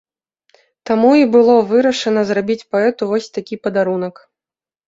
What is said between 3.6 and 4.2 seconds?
падарунак.